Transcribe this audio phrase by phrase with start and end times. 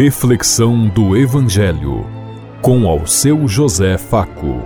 [0.00, 2.06] Reflexão do Evangelho
[2.62, 4.62] com ao seu José Faco.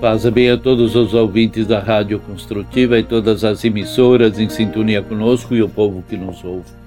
[0.00, 5.00] Paz bem a todos os ouvintes da Rádio Construtiva e todas as emissoras em sintonia
[5.02, 6.81] conosco e o povo que nos ouve.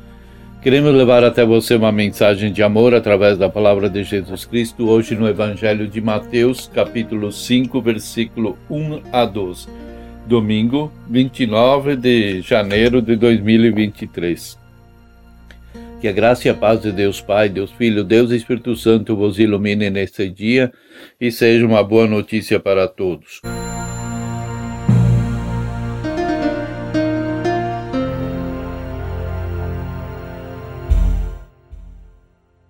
[0.65, 5.15] Queremos levar até você uma mensagem de amor através da palavra de Jesus Cristo, hoje
[5.15, 9.67] no Evangelho de Mateus, capítulo 5, versículo 1 a 12.
[10.25, 14.57] Domingo, 29 de janeiro de 2023.
[16.01, 19.37] Que a graça e a paz de Deus Pai, Deus Filho, Deus Espírito Santo vos
[19.37, 20.73] ilumine neste dia
[21.21, 23.39] e seja uma boa notícia para todos.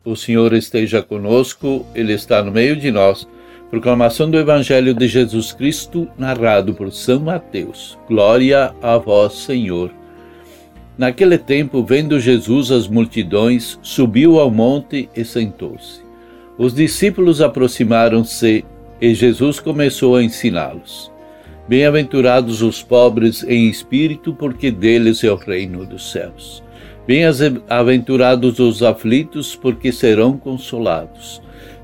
[0.06, 3.28] O Senhor esteja conosco, Ele está no meio de nós.
[3.72, 7.98] Proclamação do Evangelho de Jesus Cristo, narrado por São Mateus.
[8.08, 9.92] Glória a vós, Senhor.
[10.96, 16.02] Naquele tempo, vendo Jesus as multidões, subiu ao monte e sentou-se.
[16.56, 18.64] Os discípulos aproximaram-se
[19.02, 21.12] e Jesus começou a ensiná-los.
[21.68, 26.64] Bem-aventurados os pobres em espírito, porque deles é o reino dos céus.
[27.08, 31.40] Bem-aventurados os aflitos, porque serão consolados.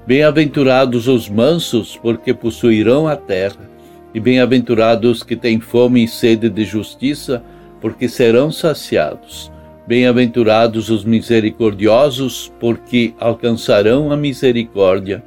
[0.08, 3.70] Bem-aventurados os mansos, porque possuirão a terra.
[4.16, 7.44] E bem-aventurados os que têm fome e sede de justiça,
[7.80, 9.52] porque serão saciados.
[9.88, 15.24] Bem-aventurados os misericordiosos, porque alcançarão a misericórdia.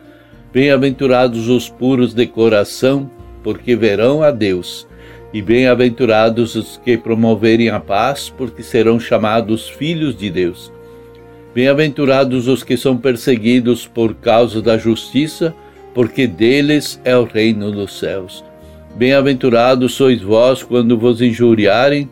[0.53, 3.09] Bem-aventurados os puros de coração,
[3.45, 4.89] porque verão a Deus.
[5.35, 10.73] E bem-aventurados os que promoverem a paz, porque serão chamados filhos de Deus.
[11.53, 15.53] Bem-aventurados os que são perseguidos por causa da justiça,
[15.93, 18.45] porque deles é o reino dos céus.
[18.95, 22.09] Bem-aventurados sois vós quando vos injuriarem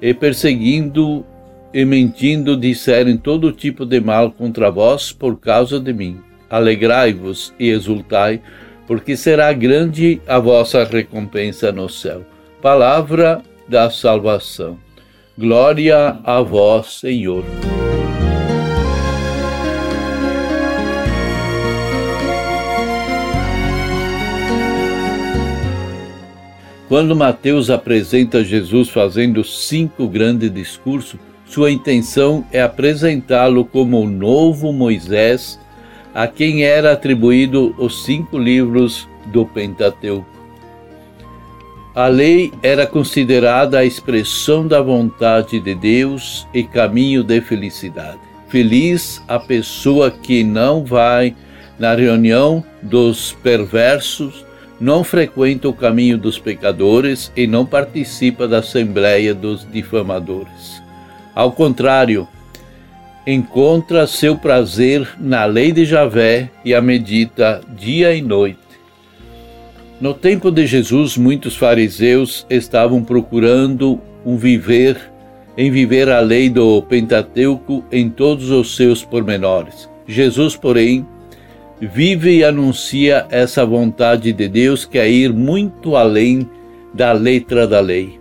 [0.00, 1.26] e perseguindo
[1.74, 6.20] e mentindo disserem todo tipo de mal contra vós por causa de mim.
[6.48, 8.40] Alegrai-vos e exultai,
[8.86, 12.24] porque será grande a vossa recompensa no céu
[12.66, 14.76] palavra da salvação.
[15.38, 17.44] Glória a vós, Senhor.
[26.88, 34.72] Quando Mateus apresenta Jesus fazendo cinco grandes discursos, sua intenção é apresentá-lo como o novo
[34.72, 35.56] Moisés,
[36.12, 40.35] a quem era atribuído os cinco livros do Pentateuco.
[41.96, 48.18] A lei era considerada a expressão da vontade de Deus e caminho de felicidade.
[48.50, 51.34] Feliz a pessoa que não vai
[51.78, 54.44] na reunião dos perversos,
[54.78, 60.82] não frequenta o caminho dos pecadores e não participa da assembleia dos difamadores.
[61.34, 62.28] Ao contrário,
[63.26, 68.65] encontra seu prazer na lei de Javé e a medita dia e noite
[70.00, 74.96] no tempo de Jesus, muitos fariseus estavam procurando um viver
[75.56, 79.88] em viver a lei do Pentateuco em todos os seus pormenores.
[80.06, 81.06] Jesus, porém,
[81.80, 86.48] vive e anuncia essa vontade de Deus que é ir muito além
[86.92, 88.20] da letra da lei.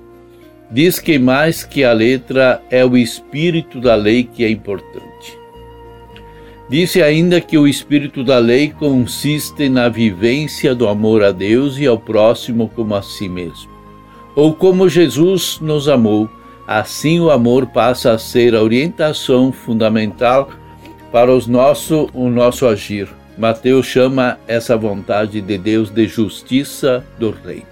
[0.72, 5.15] Diz que mais que a letra é o espírito da lei que é importante.
[6.68, 11.86] Disse ainda que o espírito da lei consiste na vivência do amor a Deus e
[11.86, 13.70] ao próximo como a si mesmo.
[14.36, 16.28] Ou como Jesus nos amou,
[16.68, 20.50] assim o amor passa a ser a orientação fundamental
[21.12, 23.08] para os nosso, o nosso agir.
[23.38, 27.68] Mateus chama essa vontade de Deus de justiça do reino.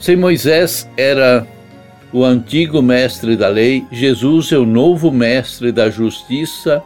[0.00, 1.46] Se Moisés era
[2.12, 6.82] o antigo mestre da lei, Jesus é o novo mestre da justiça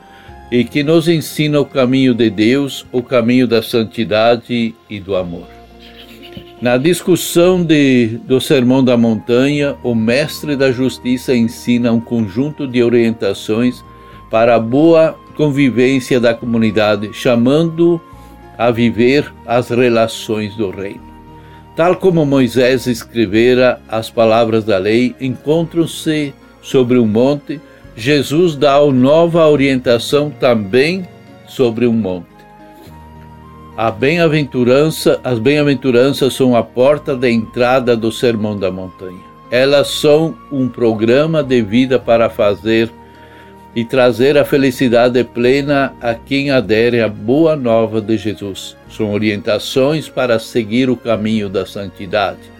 [0.51, 5.47] e que nos ensina o caminho de Deus, o caminho da santidade e do amor.
[6.61, 12.83] Na discussão de, do Sermão da Montanha, o Mestre da Justiça ensina um conjunto de
[12.83, 13.85] orientações
[14.31, 18.01] para a boa convivência da comunidade, chamando
[18.57, 21.07] a viver as relações do reino.
[21.77, 27.61] Tal como Moisés escrevera as palavras da lei, encontram-se sobre um monte
[27.99, 31.05] Jesus dá uma nova orientação também
[31.49, 32.29] sobre um monte.
[33.77, 39.19] A bem-aventurança, as bem-aventuranças são a porta de entrada do Sermão da Montanha.
[39.51, 42.89] Elas são um programa de vida para fazer
[43.75, 48.77] e trazer a felicidade plena a quem adere à boa nova de Jesus.
[48.89, 52.58] São orientações para seguir o caminho da santidade.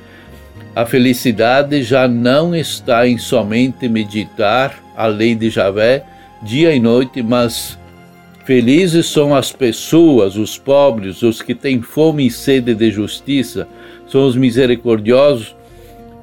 [0.75, 6.05] A felicidade já não está em somente meditar a lei de Javé
[6.43, 7.79] dia e noite, mas
[8.45, 13.69] felizes são as pessoas, os pobres, os que têm fome e sede de justiça,
[14.07, 15.57] são os misericordiosos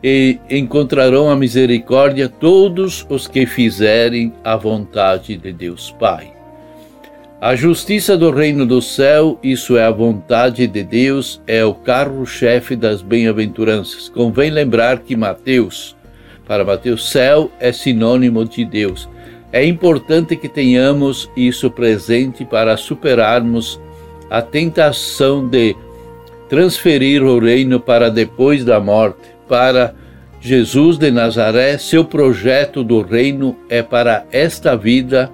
[0.03, 6.34] e encontrarão a misericórdia todos os que fizerem a vontade de Deus Pai.
[7.45, 12.75] A justiça do reino do céu, isso é a vontade de Deus, é o carro-chefe
[12.75, 14.09] das bem-aventuranças.
[14.09, 15.95] Convém lembrar que Mateus,
[16.47, 19.07] para Mateus, céu é sinônimo de Deus.
[19.51, 23.79] É importante que tenhamos isso presente para superarmos
[24.27, 25.75] a tentação de
[26.49, 29.93] transferir o reino para depois da morte para
[30.41, 35.31] Jesus de Nazaré, seu projeto do reino é para esta vida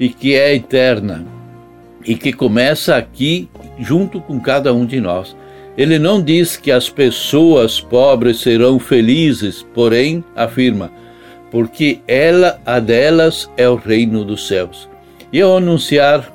[0.00, 1.41] e que é eterna
[2.04, 5.36] e que começa aqui junto com cada um de nós.
[5.76, 10.90] Ele não diz que as pessoas pobres serão felizes, porém afirma,
[11.50, 14.88] porque ela, a delas, é o reino dos céus.
[15.32, 16.30] E ao anunciar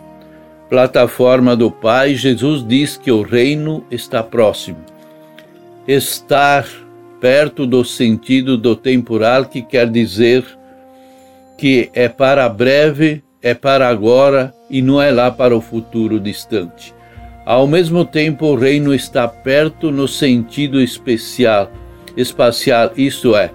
[0.69, 4.80] plataforma do Pai, Jesus diz que o reino está próximo.
[5.88, 6.66] Estar
[7.22, 10.44] perto do sentido do temporal, que quer dizer
[11.58, 16.94] que é para breve, é para agora e não é lá para o futuro distante.
[17.45, 21.72] Ao mesmo tempo, o reino está perto no sentido especial,
[22.18, 23.51] espacial, isto é,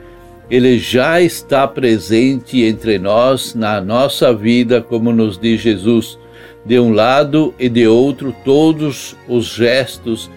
[0.50, 6.18] ele já está presente entre nós na nossa vida, como nos diz Jesus.
[6.64, 10.30] De um lado e de outro, todos os gestos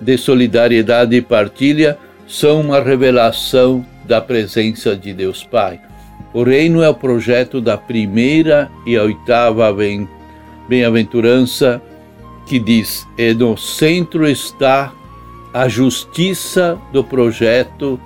[0.00, 1.96] de solidariedade e partilha
[2.26, 5.80] são uma revelação da presença de Deus Pai.
[6.32, 9.74] O reino é o projeto da primeira e oitava
[10.68, 11.82] bem-aventurança
[12.46, 14.92] que diz: E no centro está
[15.52, 18.00] a justiça do projeto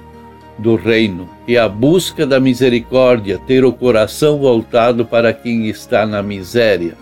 [0.58, 6.22] do reino e a busca da misericórdia, ter o coração voltado para quem está na
[6.22, 6.94] miséria.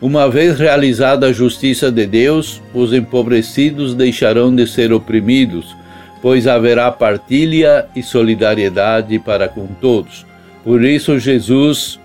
[0.00, 5.76] Uma vez realizada a justiça de Deus, os empobrecidos deixarão de ser oprimidos,
[6.22, 10.26] pois haverá partilha e solidariedade para com todos.
[10.62, 11.98] Por isso, Jesus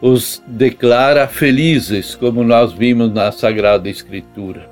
[0.00, 4.68] os declara felizes, como nós vimos na Sagrada Escritura.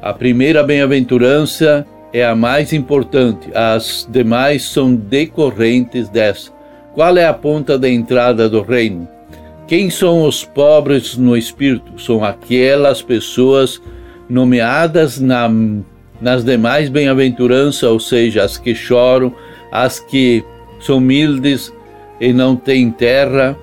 [0.00, 6.50] A primeira bem-aventurança é a mais importante, as demais são decorrentes dessa.
[6.94, 9.08] Qual é a ponta da entrada do reino?
[9.66, 12.00] Quem são os pobres no espírito?
[12.00, 13.80] São aquelas pessoas
[14.28, 15.48] nomeadas na
[16.20, 19.34] nas demais bem-aventuranças, ou seja, as que choram,
[19.72, 20.44] as que
[20.80, 21.72] são humildes
[22.20, 23.56] e não têm terra,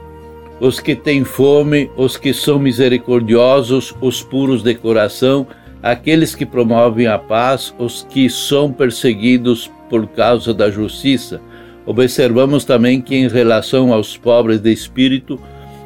[0.59, 5.45] os que têm fome, os que são misericordiosos, os puros de coração,
[5.83, 11.39] aqueles que promovem a paz, os que são perseguidos por causa da justiça.
[11.85, 15.39] Observamos também que, em relação aos pobres de espírito,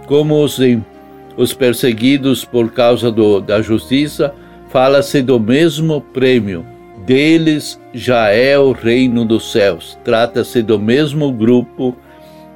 [0.07, 0.57] como os,
[1.37, 4.33] os perseguidos por causa do, da justiça,
[4.71, 6.65] fala-se do mesmo prêmio.
[7.05, 9.97] Deles já é o reino dos céus.
[10.03, 11.95] Trata-se do mesmo grupo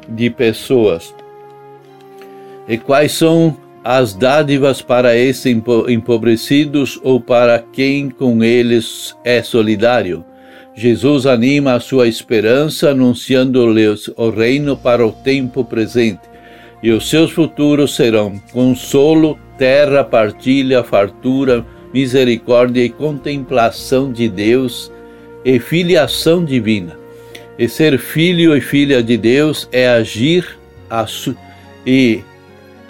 [0.07, 1.13] de pessoas.
[2.67, 5.45] E quais são as dádivas para esses
[5.87, 10.23] empobrecidos ou para quem com eles é solidário?
[10.73, 16.21] Jesus anima a sua esperança, anunciando-lhes o reino para o tempo presente.
[16.83, 21.65] E os seus futuros serão consolo, terra, partilha, fartura,
[21.95, 24.91] misericórdia e contemplação de Deus
[25.45, 26.99] e filiação divina.
[27.57, 30.59] E ser filho e filha de Deus é agir
[30.89, 31.05] a
[31.87, 32.21] e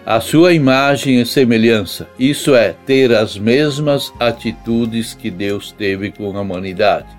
[0.03, 2.09] a sua imagem e semelhança.
[2.17, 7.15] Isso é ter as mesmas atitudes que Deus teve com a humanidade.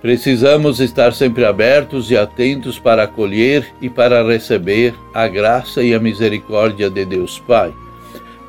[0.00, 6.00] Precisamos estar sempre abertos e atentos para acolher e para receber a graça e a
[6.00, 7.72] misericórdia de Deus Pai.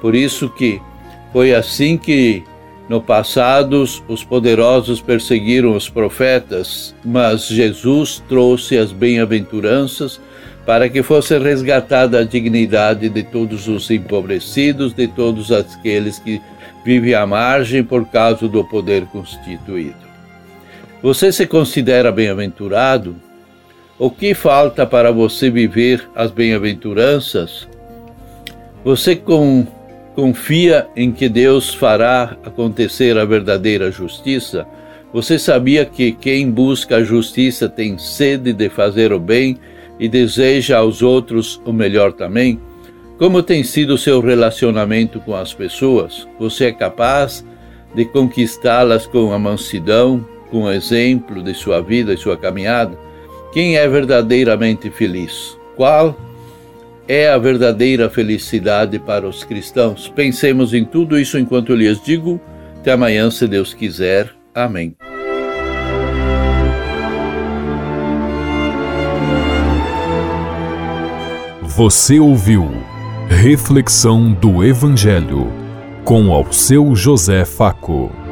[0.02, 0.82] Por isso que
[1.34, 2.44] foi assim que
[2.88, 10.22] no passado os poderosos perseguiram os profetas, mas Jesus trouxe as bem-aventuranças
[10.66, 16.40] para que fosse resgatada a dignidade de todos os empobrecidos, de todos aqueles que
[16.86, 20.04] vivem à margem por causa do poder constituído.
[21.02, 23.16] Você se considera bem-aventurado?
[24.00, 27.68] O que falta para você viver as bem-aventuranças?
[28.86, 29.66] Você com
[30.16, 34.66] confia em que Deus fará acontecer a verdadeira justiça?
[35.14, 39.58] Você sabia que quem busca a justiça tem sede de fazer o bem
[40.00, 42.60] e deseja aos outros o melhor também?
[43.18, 46.28] Como tem sido seu relacionamento com as pessoas?
[46.40, 47.46] Você é capaz
[47.94, 52.98] de conquistá-las com a mansidão, com o exemplo de sua vida e sua caminhada?
[53.54, 55.56] Quem é verdadeiramente feliz?
[55.76, 56.18] Qual
[57.08, 60.08] é a verdadeira felicidade para os cristãos?
[60.08, 62.40] Pensemos em tudo isso enquanto eu lhes digo.
[62.78, 64.30] Até amanhã, se Deus quiser.
[64.54, 64.96] Amém.
[71.62, 72.70] Você ouviu
[73.30, 75.52] Reflexão do Evangelho
[76.04, 78.23] com ao seu José Faco.